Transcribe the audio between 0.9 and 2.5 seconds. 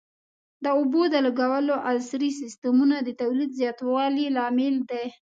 د لګولو عصري